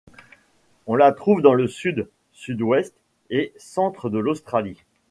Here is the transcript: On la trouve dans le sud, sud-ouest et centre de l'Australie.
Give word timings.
On 0.87 0.95
la 0.95 1.11
trouve 1.11 1.43
dans 1.43 1.53
le 1.53 1.67
sud, 1.67 2.09
sud-ouest 2.31 2.95
et 3.29 3.53
centre 3.59 4.09
de 4.09 4.17
l'Australie. 4.17 4.81